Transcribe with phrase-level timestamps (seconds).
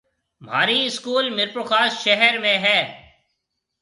[0.45, 2.79] مهارِي اسڪول ميرپورخاص شهر ۾ هيَ۔